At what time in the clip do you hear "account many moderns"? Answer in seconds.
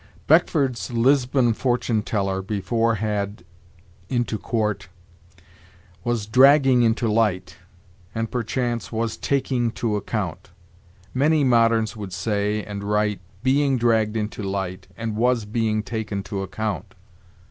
9.95-11.95